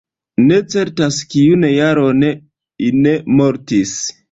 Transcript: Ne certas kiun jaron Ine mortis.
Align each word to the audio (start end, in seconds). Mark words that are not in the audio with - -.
Ne 0.45 0.55
certas 0.75 1.19
kiun 1.33 1.67
jaron 1.75 2.25
Ine 2.31 3.17
mortis. 3.39 3.97